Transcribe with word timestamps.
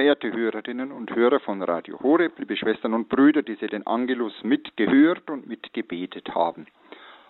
Verehrte 0.00 0.32
Hörerinnen 0.32 0.92
und 0.92 1.14
Hörer 1.14 1.40
von 1.40 1.62
Radio 1.62 2.00
Horeb, 2.00 2.38
liebe 2.38 2.56
Schwestern 2.56 2.94
und 2.94 3.10
Brüder, 3.10 3.42
die 3.42 3.56
Sie 3.56 3.66
den 3.66 3.86
Angelus 3.86 4.32
mitgehört 4.42 5.28
und 5.28 5.46
mitgebetet 5.46 6.34
haben. 6.34 6.66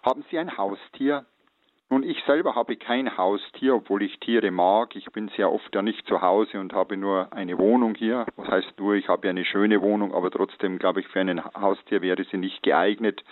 Haben 0.04 0.24
Sie 0.30 0.38
ein 0.38 0.56
Haustier? 0.56 1.24
Nun, 1.88 2.04
ich 2.04 2.22
selber 2.28 2.54
habe 2.54 2.76
kein 2.76 3.16
Haustier, 3.16 3.74
obwohl 3.74 4.04
ich 4.04 4.20
Tiere 4.20 4.52
mag. 4.52 4.94
Ich 4.94 5.10
bin 5.10 5.28
sehr 5.36 5.50
oft 5.50 5.74
ja 5.74 5.82
nicht 5.82 6.06
zu 6.06 6.22
Hause 6.22 6.60
und 6.60 6.72
habe 6.72 6.96
nur 6.96 7.32
eine 7.32 7.58
Wohnung 7.58 7.96
hier. 7.96 8.24
Was 8.36 8.46
heißt 8.46 8.78
nur, 8.78 8.94
ich 8.94 9.08
habe 9.08 9.28
eine 9.28 9.44
schöne 9.44 9.82
Wohnung, 9.82 10.14
aber 10.14 10.30
trotzdem 10.30 10.78
glaube 10.78 11.00
ich, 11.00 11.08
für 11.08 11.18
ein 11.18 11.42
Haustier 11.44 12.02
wäre 12.02 12.22
sie 12.30 12.36
nicht 12.36 12.62
geeignet. 12.62 13.24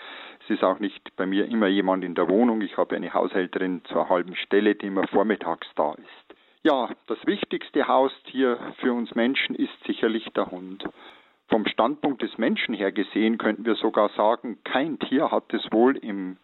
Es 0.42 0.50
ist 0.50 0.64
auch 0.64 0.80
nicht 0.80 1.14
bei 1.14 1.26
mir 1.26 1.46
immer 1.46 1.68
jemand 1.68 2.02
in 2.02 2.16
der 2.16 2.28
Wohnung. 2.28 2.60
Ich 2.60 2.76
habe 2.76 2.96
eine 2.96 3.14
Haushälterin 3.14 3.82
zur 3.84 4.08
halben 4.08 4.34
Stelle, 4.34 4.74
die 4.74 4.86
immer 4.86 5.06
vormittags 5.06 5.68
da 5.76 5.92
ist. 5.92 6.27
Ja, 6.68 6.90
das 7.06 7.16
wichtigste 7.24 7.88
Haustier 7.88 8.58
für 8.80 8.92
uns 8.92 9.14
Menschen 9.14 9.54
ist 9.54 9.72
sicherlich 9.86 10.28
der 10.36 10.50
Hund. 10.50 10.84
Vom 11.48 11.66
Standpunkt 11.66 12.20
des 12.20 12.36
Menschen 12.36 12.74
her 12.74 12.92
gesehen 12.92 13.38
könnten 13.38 13.64
wir 13.64 13.74
sogar 13.76 14.10
sagen, 14.10 14.58
kein 14.64 14.98
Tier 14.98 15.30
hat 15.30 15.54
es 15.54 15.66
wohl 15.72 15.96
im 15.96 16.36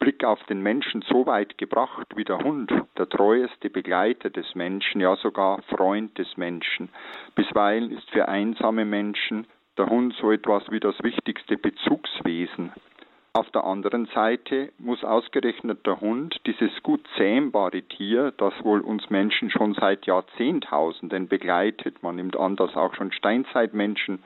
Blick 0.00 0.24
auf 0.24 0.42
den 0.46 0.64
Menschen 0.64 1.02
so 1.02 1.26
weit 1.26 1.58
gebracht 1.58 2.08
wie 2.16 2.24
der 2.24 2.38
Hund, 2.38 2.72
der 2.98 3.08
treueste 3.08 3.70
Begleiter 3.70 4.30
des 4.30 4.52
Menschen, 4.56 5.00
ja 5.00 5.14
sogar 5.14 5.62
Freund 5.68 6.18
des 6.18 6.36
Menschen. 6.36 6.88
Bisweilen 7.36 7.92
ist 7.92 8.10
für 8.10 8.26
einsame 8.26 8.84
Menschen 8.84 9.46
der 9.76 9.86
Hund 9.86 10.12
so 10.20 10.32
etwas 10.32 10.68
wie 10.72 10.80
das 10.80 11.00
wichtigste 11.04 11.56
Bezugswesen. 11.56 12.72
Auf 13.34 13.50
der 13.50 13.64
anderen 13.64 14.06
Seite 14.06 14.72
muss 14.78 15.04
ausgerechnet 15.04 15.86
der 15.86 16.00
Hund, 16.00 16.40
dieses 16.46 16.82
gut 16.82 17.06
zähmbare 17.16 17.82
Tier, 17.82 18.32
das 18.36 18.54
wohl 18.64 18.80
uns 18.80 19.10
Menschen 19.10 19.50
schon 19.50 19.74
seit 19.74 20.06
Jahrzehntausenden 20.06 21.28
begleitet, 21.28 22.02
man 22.02 22.16
nimmt 22.16 22.36
an, 22.36 22.56
dass 22.56 22.74
auch 22.74 22.94
schon 22.94 23.12
Steinzeitmenschen 23.12 24.20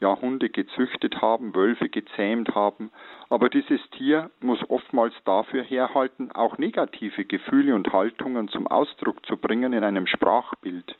ja 0.00 0.20
Hunde 0.20 0.50
gezüchtet 0.50 1.22
haben, 1.22 1.54
Wölfe 1.54 1.88
gezähmt 1.88 2.54
haben, 2.54 2.90
aber 3.30 3.48
dieses 3.48 3.80
Tier 3.92 4.30
muss 4.40 4.58
oftmals 4.68 5.14
dafür 5.24 5.62
herhalten, 5.62 6.30
auch 6.32 6.58
negative 6.58 7.24
Gefühle 7.24 7.74
und 7.74 7.92
Haltungen 7.92 8.48
zum 8.48 8.66
Ausdruck 8.66 9.24
zu 9.24 9.36
bringen 9.36 9.72
in 9.72 9.84
einem 9.84 10.06
Sprachbild. 10.06 10.96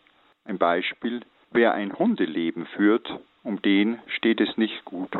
Ein 0.46 0.58
Beispiel, 0.58 1.20
wer 1.50 1.74
ein 1.74 1.92
Hundeleben 1.92 2.66
führt, 2.66 3.12
um 3.42 3.60
den 3.60 3.98
steht 4.06 4.40
es 4.40 4.56
nicht 4.56 4.84
gut. 4.84 5.10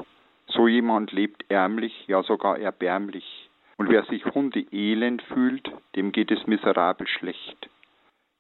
So 0.63 0.69
jemand 0.69 1.11
lebt 1.11 1.45
ärmlich, 1.49 2.07
ja 2.07 2.23
sogar 2.23 2.57
erbärmlich. 2.57 3.51
Und 3.79 3.91
wer 3.91 4.05
sich 4.05 4.25
hundeelend 4.27 5.21
fühlt, 5.23 5.69
dem 5.97 6.13
geht 6.13 6.31
es 6.31 6.47
miserabel 6.47 7.09
schlecht. 7.09 7.69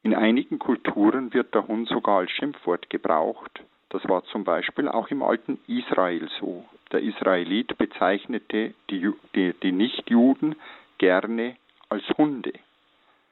In 0.04 0.14
einigen 0.14 0.60
Kulturen 0.60 1.34
wird 1.34 1.52
der 1.52 1.66
Hund 1.66 1.88
sogar 1.88 2.18
als 2.18 2.30
Schimpfwort 2.30 2.88
gebraucht. 2.90 3.64
Das 3.88 4.08
war 4.08 4.22
zum 4.26 4.44
Beispiel 4.44 4.86
auch 4.86 5.08
im 5.08 5.20
alten 5.20 5.58
Israel 5.66 6.28
so. 6.38 6.64
Der 6.92 7.00
Israelit 7.00 7.76
bezeichnete 7.76 8.72
die, 8.88 9.12
die, 9.34 9.52
die 9.60 9.72
Nichtjuden 9.72 10.54
gerne 10.98 11.56
als 11.88 12.04
Hunde. 12.16 12.52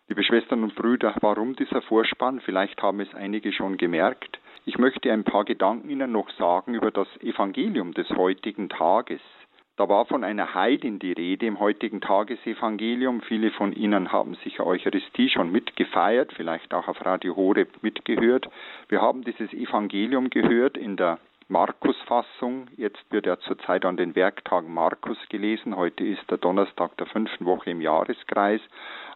Liebe 0.08 0.25
Schwestern 0.25 0.64
und 0.64 0.75
Brüder, 0.75 1.14
warum 1.20 1.54
dieser 1.54 1.82
Vorspann? 1.82 2.41
Vielleicht 2.41 2.82
haben 2.82 2.98
es 2.98 3.14
einige 3.14 3.52
schon 3.52 3.77
gemerkt. 3.77 4.41
Ich 4.70 4.78
möchte 4.78 5.12
ein 5.12 5.24
paar 5.24 5.44
Gedanken 5.44 5.90
Ihnen 5.90 6.12
noch 6.12 6.30
sagen 6.38 6.74
über 6.74 6.92
das 6.92 7.08
Evangelium 7.22 7.92
des 7.92 8.08
heutigen 8.10 8.68
Tages. 8.68 9.20
Da 9.76 9.88
war 9.88 10.06
von 10.06 10.22
einer 10.22 10.54
Heidin 10.54 11.00
die 11.00 11.10
Rede 11.10 11.44
im 11.46 11.58
heutigen 11.58 12.00
Tagesevangelium. 12.00 13.20
Viele 13.22 13.50
von 13.50 13.72
Ihnen 13.72 14.12
haben 14.12 14.36
sicher 14.44 14.64
Eucharistie 14.64 15.28
schon 15.28 15.50
mitgefeiert, 15.50 16.32
vielleicht 16.34 16.72
auch 16.72 16.86
auf 16.86 17.04
Radio 17.04 17.34
Horeb 17.34 17.82
mitgehört. 17.82 18.48
Wir 18.88 19.02
haben 19.02 19.24
dieses 19.24 19.52
Evangelium 19.52 20.30
gehört 20.30 20.76
in 20.76 20.96
der 20.96 21.18
Markus-Fassung. 21.48 22.68
Jetzt 22.76 23.04
wird 23.10 23.26
er 23.26 23.41
zurzeit 23.41 23.84
an 23.84 23.96
den 23.96 24.14
Werktagen 24.14 24.72
Markus 24.72 25.18
gelesen. 25.30 25.74
Heute 25.74 26.04
ist 26.04 26.30
der 26.30 26.38
Donnerstag 26.38 26.97
der 26.98 27.06
fünften 27.06 27.44
Woche 27.44 27.70
im 27.70 27.81
Jahreskreis. 27.81 28.60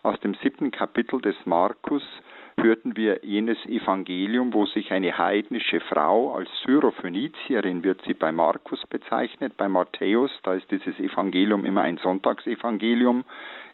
Aus 0.03 0.19
dem 0.19 0.35
siebten 0.43 0.73
Kapitel 0.73 1.21
des 1.21 1.37
Markus 1.45 2.03
hörten 2.65 2.97
wir 2.97 3.21
jenes 3.23 3.59
Evangelium, 3.67 4.55
wo 4.55 4.65
sich 4.65 4.91
eine 4.91 5.17
heidnische 5.19 5.81
Frau 5.81 6.35
als 6.35 6.49
Syrophönizierin 6.65 7.85
wird 7.85 8.01
sie 8.07 8.15
bei 8.15 8.33
Markus 8.33 8.83
bezeichnet, 8.89 9.57
bei 9.59 9.69
Matthäus, 9.69 10.31
da 10.43 10.55
ist 10.55 10.71
dieses 10.71 10.99
Evangelium 10.99 11.67
immer 11.67 11.83
ein 11.83 11.99
Sonntagsevangelium 11.99 13.25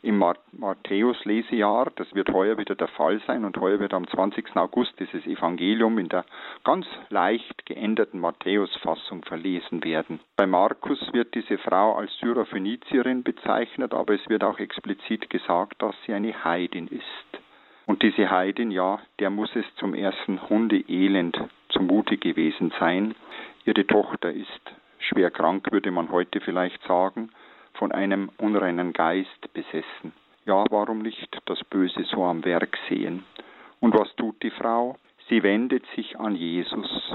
im 0.02 0.18
Matthäus-Lesejahr, 0.52 1.92
das 1.94 2.12
wird 2.14 2.32
heuer 2.32 2.58
wieder 2.58 2.74
der 2.74 2.88
Fall 2.88 3.20
sein 3.28 3.44
und 3.44 3.56
heuer 3.58 3.78
wird 3.78 3.94
am 3.94 4.08
20. 4.08 4.56
August 4.56 4.98
dieses 4.98 5.24
Evangelium 5.24 5.96
in 5.98 6.08
der 6.08 6.24
ganz 6.64 6.86
leicht 7.10 7.64
geänderten 7.66 8.18
Matthäus-Fassung 8.18 9.22
verlesen 9.24 9.84
werden. 9.84 10.18
Bei 10.36 10.48
Markus 10.48 10.98
wird 11.12 11.34
diese 11.36 11.58
Frau 11.58 11.94
als 11.94 12.10
Syrophönizierin 12.18 13.22
bezeichnet, 13.22 13.94
aber 13.94 14.14
es 14.14 14.28
wird 14.28 14.42
auch 14.42 14.58
explizit 14.58 15.30
gesagt, 15.30 15.80
dass 15.80 15.94
sie 16.06 16.12
eine 16.12 16.44
Heidin 16.44 16.88
ist. 16.88 17.40
Diese 18.02 18.30
Heidin, 18.30 18.70
ja, 18.70 18.98
der 19.18 19.28
muss 19.28 19.54
es 19.54 19.66
zum 19.76 19.92
ersten 19.94 20.48
Hundeelend 20.48 21.38
zumute 21.68 22.16
gewesen 22.16 22.72
sein. 22.80 23.14
Ihre 23.66 23.86
Tochter 23.86 24.32
ist 24.32 24.72
schwer 24.98 25.30
krank, 25.30 25.70
würde 25.70 25.90
man 25.90 26.10
heute 26.10 26.40
vielleicht 26.40 26.82
sagen, 26.84 27.30
von 27.74 27.92
einem 27.92 28.30
unreinen 28.38 28.94
Geist 28.94 29.52
besessen. 29.52 30.12
Ja, 30.46 30.64
warum 30.70 31.00
nicht 31.00 31.38
das 31.44 31.62
Böse 31.64 32.04
so 32.04 32.24
am 32.24 32.42
Werk 32.44 32.78
sehen? 32.88 33.24
Und 33.80 33.94
was 33.94 34.14
tut 34.16 34.42
die 34.42 34.50
Frau? 34.50 34.96
Sie 35.28 35.42
wendet 35.42 35.84
sich 35.94 36.18
an 36.18 36.34
Jesus. 36.34 37.14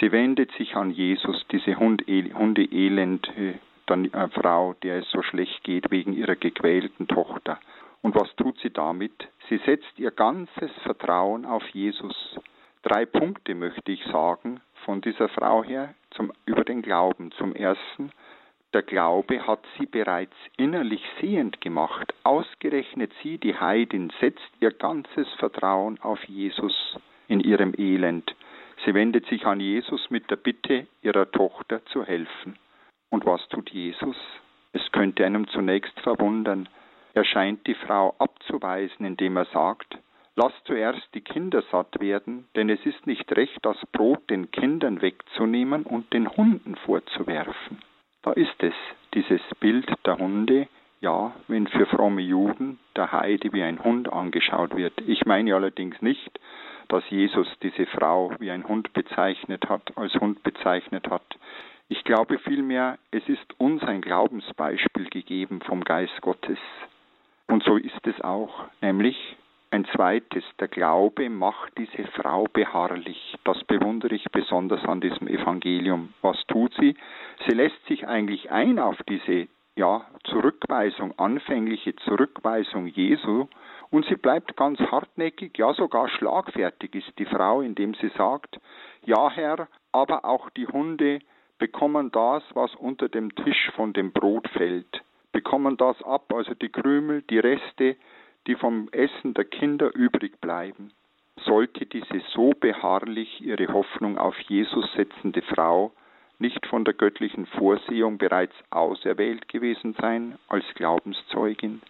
Sie 0.00 0.12
wendet 0.12 0.50
sich 0.52 0.76
an 0.76 0.90
Jesus, 0.90 1.46
diese 1.50 1.76
Hundeelend 1.78 3.30
äh, 3.36 4.28
Frau, 4.30 4.74
der 4.82 4.98
es 4.98 5.10
so 5.10 5.22
schlecht 5.22 5.62
geht 5.62 5.90
wegen 5.90 6.14
ihrer 6.14 6.36
gequälten 6.36 7.06
Tochter. 7.06 7.58
Und 8.02 8.14
was 8.14 8.34
tut 8.36 8.58
sie 8.60 8.70
damit? 8.70 9.28
Sie 9.48 9.58
setzt 9.58 9.98
ihr 9.98 10.10
ganzes 10.10 10.70
Vertrauen 10.82 11.44
auf 11.44 11.66
Jesus. 11.68 12.38
Drei 12.82 13.06
Punkte 13.06 13.54
möchte 13.54 13.92
ich 13.92 14.04
sagen 14.06 14.60
von 14.84 15.00
dieser 15.00 15.28
Frau 15.28 15.62
her 15.62 15.94
zum, 16.10 16.32
über 16.46 16.64
den 16.64 16.82
Glauben. 16.82 17.30
Zum 17.32 17.54
ersten, 17.54 18.10
der 18.72 18.82
Glaube 18.82 19.46
hat 19.46 19.64
sie 19.78 19.86
bereits 19.86 20.34
innerlich 20.56 21.02
sehend 21.20 21.60
gemacht. 21.60 22.12
Ausgerechnet 22.24 23.12
sie, 23.22 23.38
die 23.38 23.58
Heidin, 23.58 24.12
setzt 24.20 24.50
ihr 24.60 24.72
ganzes 24.72 25.32
Vertrauen 25.34 26.00
auf 26.00 26.22
Jesus 26.24 26.96
in 27.28 27.40
ihrem 27.40 27.74
Elend. 27.76 28.34
Sie 28.84 28.94
wendet 28.94 29.26
sich 29.26 29.46
an 29.46 29.60
Jesus 29.60 30.10
mit 30.10 30.30
der 30.30 30.36
Bitte, 30.36 30.86
ihrer 31.02 31.30
Tochter 31.30 31.84
zu 31.86 32.04
helfen. 32.04 32.58
Und 33.10 33.24
was 33.24 33.46
tut 33.48 33.70
Jesus? 33.70 34.16
Es 34.72 34.92
könnte 34.92 35.24
einem 35.24 35.48
zunächst 35.48 35.98
verwundern. 36.00 36.68
Er 37.16 37.24
scheint 37.24 37.66
die 37.66 37.74
Frau 37.74 38.14
abzuweisen, 38.18 39.06
indem 39.06 39.38
er 39.38 39.46
sagt, 39.46 39.98
Lass 40.38 40.52
zuerst 40.64 41.08
die 41.14 41.22
Kinder 41.22 41.62
satt 41.72 41.98
werden, 41.98 42.46
denn 42.54 42.68
es 42.68 42.84
ist 42.84 43.06
nicht 43.06 43.34
recht, 43.34 43.58
das 43.62 43.78
Brot 43.90 44.28
den 44.28 44.50
Kindern 44.50 45.00
wegzunehmen 45.00 45.84
und 45.84 46.12
den 46.12 46.28
Hunden 46.28 46.76
vorzuwerfen. 46.76 47.78
Da 48.20 48.32
ist 48.32 48.62
es, 48.62 48.74
dieses 49.14 49.40
Bild 49.60 49.90
der 50.04 50.18
Hunde, 50.18 50.68
ja, 51.00 51.34
wenn 51.48 51.66
für 51.68 51.86
fromme 51.86 52.20
Juden 52.20 52.78
der 52.96 53.10
Heide 53.12 53.50
wie 53.54 53.62
ein 53.62 53.82
Hund 53.82 54.12
angeschaut 54.12 54.76
wird. 54.76 54.92
Ich 55.06 55.24
meine 55.24 55.54
allerdings 55.54 56.02
nicht, 56.02 56.38
dass 56.88 57.08
Jesus 57.08 57.48
diese 57.62 57.86
Frau 57.86 58.30
wie 58.40 58.50
ein 58.50 58.68
Hund 58.68 58.92
bezeichnet 58.92 59.70
hat, 59.70 59.96
als 59.96 60.12
Hund 60.16 60.42
bezeichnet 60.42 61.08
hat. 61.08 61.38
Ich 61.88 62.04
glaube 62.04 62.38
vielmehr, 62.40 62.98
es 63.10 63.26
ist 63.26 63.58
uns 63.58 63.82
ein 63.84 64.02
Glaubensbeispiel 64.02 65.08
gegeben 65.08 65.62
vom 65.62 65.82
Geist 65.82 66.20
Gottes. 66.20 66.58
Und 67.48 67.62
so 67.62 67.76
ist 67.76 68.06
es 68.06 68.20
auch, 68.22 68.64
nämlich 68.80 69.36
ein 69.70 69.84
zweites, 69.94 70.44
der 70.58 70.68
Glaube 70.68 71.28
macht 71.28 71.76
diese 71.76 72.04
Frau 72.12 72.44
beharrlich. 72.52 73.36
Das 73.44 73.62
bewundere 73.64 74.14
ich 74.14 74.24
besonders 74.30 74.84
an 74.84 75.00
diesem 75.00 75.28
Evangelium. 75.28 76.14
Was 76.22 76.38
tut 76.46 76.74
sie? 76.80 76.96
Sie 77.46 77.54
lässt 77.54 77.84
sich 77.86 78.06
eigentlich 78.06 78.50
ein 78.50 78.78
auf 78.78 78.96
diese 79.08 79.48
ja, 79.76 80.06
Zurückweisung, 80.24 81.18
anfängliche 81.18 81.94
Zurückweisung 81.96 82.86
Jesu, 82.86 83.46
und 83.90 84.04
sie 84.06 84.16
bleibt 84.16 84.56
ganz 84.56 84.80
hartnäckig, 84.80 85.56
ja 85.58 85.72
sogar 85.74 86.08
schlagfertig 86.08 86.94
ist 86.94 87.18
die 87.18 87.26
Frau, 87.26 87.60
indem 87.60 87.94
sie 87.94 88.10
sagt, 88.16 88.58
ja 89.04 89.30
Herr, 89.30 89.68
aber 89.92 90.24
auch 90.24 90.50
die 90.50 90.66
Hunde 90.66 91.20
bekommen 91.58 92.10
das, 92.10 92.42
was 92.54 92.74
unter 92.74 93.08
dem 93.08 93.34
Tisch 93.34 93.70
von 93.76 93.92
dem 93.92 94.12
Brot 94.12 94.48
fällt 94.48 95.02
bekommen 95.32 95.76
das 95.76 96.02
ab, 96.02 96.32
also 96.32 96.54
die 96.54 96.68
Krümel, 96.68 97.22
die 97.22 97.38
Reste, 97.38 97.96
die 98.46 98.54
vom 98.54 98.88
Essen 98.92 99.34
der 99.34 99.44
Kinder 99.44 99.94
übrig 99.94 100.40
bleiben. 100.40 100.92
Sollte 101.44 101.86
diese 101.86 102.20
so 102.32 102.52
beharrlich 102.58 103.40
ihre 103.42 103.68
Hoffnung 103.72 104.18
auf 104.18 104.38
Jesus 104.40 104.90
setzende 104.94 105.42
Frau 105.42 105.92
nicht 106.38 106.66
von 106.66 106.84
der 106.84 106.94
göttlichen 106.94 107.46
Vorsehung 107.46 108.18
bereits 108.18 108.54
auserwählt 108.70 109.48
gewesen 109.48 109.94
sein 109.98 110.38
als 110.48 110.64
Glaubenszeugin, 110.74 111.82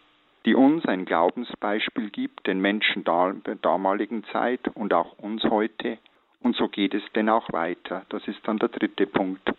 die 0.45 0.55
uns 0.55 0.85
ein 0.87 1.05
Glaubensbeispiel 1.05 2.11
gibt, 2.11 2.47
den 2.47 2.61
Menschen 2.61 3.05
der 3.05 3.57
damaligen 3.63 4.25
Zeit 4.33 4.69
und 4.75 4.95
auch 4.95 5.19
uns 5.19 5.43
heute, 5.45 5.99
Und 6.43 6.55
so 6.55 6.69
geht 6.69 6.95
es 6.95 7.03
denn 7.15 7.29
auch 7.29 7.53
weiter. 7.53 8.05
Das 8.09 8.27
ist 8.29 8.39
dann 8.45 8.59
der 8.59 8.69
dritte 8.69 9.07
Punkt. 9.07 9.53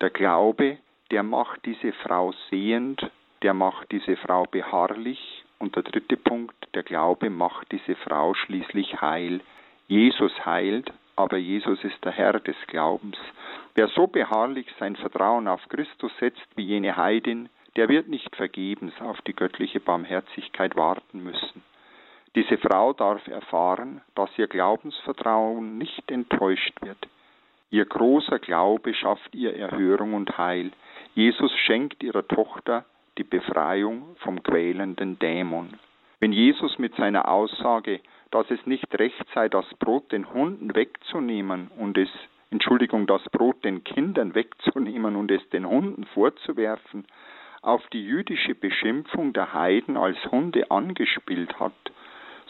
Der 0.00 0.10
Glaube, 0.10 0.78
der 1.14 1.22
macht 1.22 1.64
diese 1.64 1.92
Frau 1.92 2.32
sehend, 2.50 3.08
der 3.42 3.54
macht 3.54 3.92
diese 3.92 4.16
Frau 4.16 4.46
beharrlich. 4.50 5.44
Und 5.60 5.76
der 5.76 5.84
dritte 5.84 6.16
Punkt, 6.16 6.56
der 6.74 6.82
Glaube 6.82 7.30
macht 7.30 7.70
diese 7.70 7.94
Frau 7.94 8.34
schließlich 8.34 9.00
heil. 9.00 9.40
Jesus 9.86 10.32
heilt, 10.44 10.92
aber 11.14 11.36
Jesus 11.36 11.84
ist 11.84 12.04
der 12.04 12.10
Herr 12.10 12.40
des 12.40 12.56
Glaubens. 12.66 13.16
Wer 13.76 13.86
so 13.86 14.08
beharrlich 14.08 14.66
sein 14.80 14.96
Vertrauen 14.96 15.46
auf 15.46 15.60
Christus 15.68 16.10
setzt 16.18 16.48
wie 16.56 16.64
jene 16.64 16.96
Heidin, 16.96 17.48
der 17.76 17.88
wird 17.88 18.08
nicht 18.08 18.34
vergebens 18.34 19.00
auf 19.00 19.22
die 19.22 19.36
göttliche 19.36 19.78
Barmherzigkeit 19.78 20.74
warten 20.74 21.22
müssen. 21.22 21.62
Diese 22.34 22.58
Frau 22.58 22.92
darf 22.92 23.24
erfahren, 23.28 24.00
dass 24.16 24.36
ihr 24.36 24.48
Glaubensvertrauen 24.48 25.78
nicht 25.78 26.10
enttäuscht 26.10 26.74
wird. 26.82 27.06
Ihr 27.74 27.86
großer 27.86 28.38
Glaube 28.38 28.94
schafft 28.94 29.34
ihr 29.34 29.56
Erhörung 29.56 30.14
und 30.14 30.38
Heil. 30.38 30.70
Jesus 31.14 31.52
schenkt 31.66 32.02
ihrer 32.02 32.26
Tochter 32.26 32.84
die 33.18 33.24
Befreiung 33.24 34.16
vom 34.16 34.42
quälenden 34.42 35.18
Dämon. 35.20 35.78
Wenn 36.18 36.32
Jesus 36.32 36.78
mit 36.78 36.96
seiner 36.96 37.28
Aussage, 37.28 38.00
dass 38.32 38.50
es 38.50 38.66
nicht 38.66 38.98
recht 38.98 39.24
sei, 39.32 39.48
das 39.48 39.66
Brot 39.78 40.10
den 40.10 40.32
Hunden 40.32 40.74
wegzunehmen 40.74 41.70
und 41.78 41.96
es, 41.98 42.08
Entschuldigung, 42.50 43.06
das 43.06 43.22
Brot 43.30 43.64
den 43.64 43.84
Kindern 43.84 44.34
wegzunehmen 44.34 45.14
und 45.14 45.30
es 45.30 45.48
den 45.50 45.68
Hunden 45.68 46.04
vorzuwerfen, 46.06 47.04
auf 47.62 47.86
die 47.92 48.04
jüdische 48.04 48.56
Beschimpfung 48.56 49.32
der 49.32 49.54
Heiden 49.54 49.96
als 49.96 50.18
Hunde 50.32 50.70
angespielt 50.70 51.60
hat, 51.60 51.72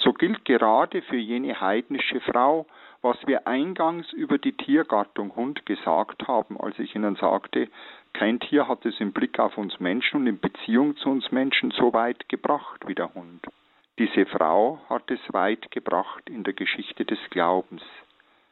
so 0.04 0.12
gilt 0.12 0.44
gerade 0.44 1.02
für 1.02 1.16
jene 1.16 1.60
heidnische 1.60 2.20
Frau, 2.20 2.66
was 3.00 3.16
wir 3.26 3.46
eingangs 3.46 4.12
über 4.12 4.38
die 4.38 4.52
Tiergattung 4.52 5.34
Hund 5.34 5.66
gesagt 5.66 6.28
haben, 6.28 6.60
als 6.60 6.78
ich 6.78 6.94
Ihnen 6.94 7.16
sagte, 7.16 7.68
kein 8.12 8.38
Tier 8.38 8.68
hat 8.68 8.84
es 8.86 9.00
im 9.00 9.12
Blick 9.12 9.38
auf 9.38 9.58
uns 9.58 9.80
Menschen 9.80 10.20
und 10.20 10.26
in 10.26 10.38
Beziehung 10.38 10.96
zu 10.96 11.10
uns 11.10 11.32
Menschen 11.32 11.70
so 11.72 11.92
weit 11.92 12.28
gebracht 12.28 12.86
wie 12.86 12.94
der 12.94 13.12
Hund. 13.14 13.46
Diese 13.98 14.26
Frau 14.26 14.80
hat 14.88 15.10
es 15.10 15.20
weit 15.32 15.70
gebracht 15.70 16.28
in 16.28 16.44
der 16.44 16.54
Geschichte 16.54 17.04
des 17.04 17.18
Glaubens, 17.30 17.82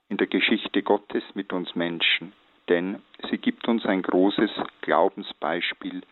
in 0.09 0.17
der 0.17 0.27
Geschichte 0.27 0.83
Gottes 0.83 1.23
mit 1.35 1.53
uns 1.53 1.75
Menschen, 1.75 2.33
denn 2.69 3.03
sie 3.31 3.39
gibt 3.39 3.69
uns 3.69 3.85
ein 3.87 4.03
großes 4.03 4.51
Glaubensbeispiel, 4.81 6.03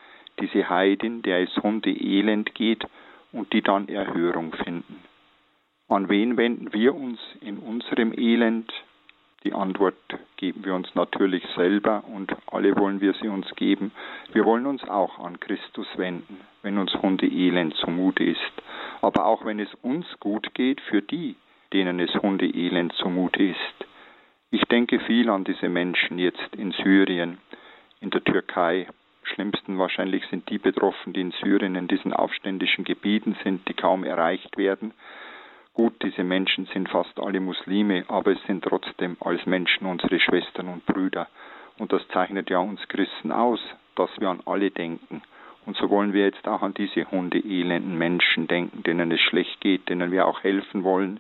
diese 0.41 0.69
Heidin, 0.69 1.23
der 1.23 1.43
es 1.43 1.57
Hunde 1.63 1.91
elend 1.91 2.55
geht 2.55 2.85
und 3.33 3.53
die 3.53 3.63
dann 3.63 3.89
Erhörung 3.89 4.53
finden. 4.55 5.10
An 5.91 6.09
wen 6.09 6.37
wenden 6.37 6.73
wir 6.73 6.95
uns 6.95 7.19
in 7.41 7.59
unserem 7.59 8.13
Elend? 8.17 8.73
Die 9.43 9.53
Antwort 9.53 9.97
geben 10.37 10.65
wir 10.65 10.73
uns 10.77 10.95
natürlich 10.95 11.45
selber 11.57 12.05
und 12.15 12.33
alle 12.47 12.77
wollen 12.77 13.01
wir 13.01 13.13
sie 13.15 13.27
uns 13.27 13.53
geben. 13.57 13.91
Wir 14.33 14.45
wollen 14.45 14.67
uns 14.67 14.85
auch 14.85 15.19
an 15.19 15.41
Christus 15.41 15.89
wenden, 15.97 16.43
wenn 16.63 16.79
uns 16.79 16.95
Hunde 16.95 17.27
elend 17.27 17.75
zumute 17.75 18.23
ist. 18.23 18.53
Aber 19.01 19.27
auch 19.27 19.45
wenn 19.45 19.59
es 19.59 19.75
uns 19.83 20.07
gut 20.21 20.55
geht, 20.55 20.81
für 20.81 21.03
die, 21.03 21.35
denen 21.73 21.99
es 21.99 22.15
Hunde 22.23 22.47
elend 22.47 22.93
zumute 22.93 23.43
ist. 23.43 23.87
Ich 24.53 24.63
denke 24.67 25.01
viel 25.01 25.29
an 25.29 25.43
diese 25.43 25.69
Menschen 25.69 26.21
jetzt 26.21 26.55
in 26.57 26.71
Syrien, 26.71 27.39
in 28.01 28.11
der 28.11 28.23
Türkei. 28.23 28.87
Schlimmsten 29.25 29.77
wahrscheinlich 29.77 30.25
sind 30.27 30.49
die 30.51 30.59
betroffen, 30.59 31.15
die 31.15 31.21
in 31.21 31.33
Syrien 31.33 31.75
in 31.75 31.89
diesen 31.89 32.13
aufständischen 32.13 32.85
Gebieten 32.85 33.37
sind, 33.43 33.67
die 33.69 33.75
kaum 33.75 34.05
erreicht 34.05 34.57
werden. 34.57 34.93
Gut, 35.83 36.03
diese 36.03 36.25
Menschen 36.25 36.67
sind 36.75 36.91
fast 36.91 37.19
alle 37.19 37.41
Muslime, 37.41 38.05
aber 38.09 38.33
es 38.33 38.43
sind 38.47 38.63
trotzdem 38.63 39.17
als 39.21 39.47
Menschen 39.47 39.87
unsere 39.87 40.21
Schwestern 40.21 40.69
und 40.69 40.85
Brüder. 40.85 41.27
Und 41.79 41.91
das 41.91 42.07
zeichnet 42.09 42.51
ja 42.51 42.59
uns 42.59 42.87
Christen 42.89 43.33
aus, 43.33 43.61
dass 43.95 44.11
wir 44.21 44.29
an 44.29 44.43
alle 44.45 44.71
denken. 44.71 45.23
Und 45.65 45.79
so 45.79 45.89
wollen 45.89 46.13
wir 46.13 46.27
jetzt 46.27 46.47
auch 46.47 46.61
an 46.61 46.75
diese 46.75 47.11
hundeelenden 47.11 47.97
Menschen 47.97 48.47
denken, 48.47 48.83
denen 48.83 49.11
es 49.11 49.23
schlecht 49.23 49.59
geht, 49.63 49.89
denen 49.89 50.13
wir 50.13 50.27
auch 50.27 50.45
helfen 50.45 50.85
wollen. 50.85 51.19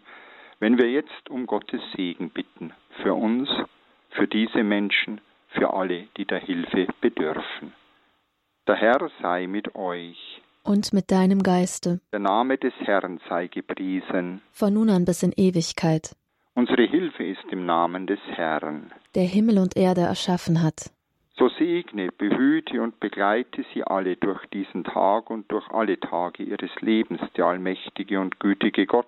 Wenn 0.59 0.77
wir 0.77 0.91
jetzt 0.91 1.31
um 1.31 1.47
Gottes 1.47 1.81
Segen 1.97 2.29
bitten, 2.29 2.75
für 3.03 3.15
uns, 3.15 3.49
für 4.11 4.29
diese 4.29 4.63
Menschen, 4.63 5.23
für 5.53 5.73
alle, 5.73 6.09
die 6.19 6.27
der 6.27 6.41
Hilfe 6.41 6.87
bedürfen. 7.01 7.73
Der 8.69 8.77
Herr 8.77 9.11
sei 9.23 9.47
mit 9.47 9.75
euch 9.75 10.43
und 10.63 10.93
mit 10.93 11.11
deinem 11.11 11.43
Geiste. 11.43 12.01
Der 12.13 12.21
Name 12.21 12.59
des 12.59 12.75
Herrn 12.81 13.21
sei 13.29 13.47
gepriesen. 13.49 14.43
Von 14.53 14.75
nun 14.75 14.91
an 14.91 15.05
bis 15.05 15.23
in 15.23 15.33
Ewigkeit. 15.37 16.15
Unsere 16.55 16.83
Hilfe 16.83 17.25
ist 17.25 17.45
im 17.51 17.65
Namen 17.65 18.07
des 18.07 18.21
Herrn, 18.27 18.93
der 19.15 19.25
Himmel 19.25 19.59
und 19.59 19.77
Erde 19.77 20.03
erschaffen 20.03 20.63
hat. 20.63 20.91
So 21.37 21.49
segne, 21.49 22.11
behüte 22.13 22.83
und 22.83 23.01
begleite 23.01 23.65
sie 23.73 23.83
alle 23.83 24.17
durch 24.17 24.45
diesen 24.49 24.85
Tag 24.85 25.31
und 25.31 25.51
durch 25.51 25.67
alle 25.71 25.99
Tage 25.99 26.43
ihres 26.43 26.71
Lebens, 26.81 27.21
der 27.37 27.47
allmächtige 27.47 28.21
und 28.21 28.41
gütige 28.41 28.85
Gott, 28.85 29.07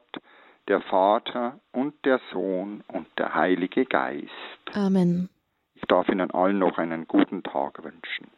der 0.68 0.80
Vater 0.80 1.60
und 1.72 1.92
der 2.06 2.20
Sohn 2.32 2.84
und 2.88 3.06
der 3.18 3.34
Heilige 3.34 3.84
Geist. 3.84 4.30
Amen. 4.72 5.28
Ich 5.74 5.82
darf 5.88 6.08
Ihnen 6.08 6.30
allen 6.30 6.58
noch 6.58 6.78
einen 6.78 7.06
guten 7.06 7.42
Tag 7.42 7.82
wünschen. 7.82 8.28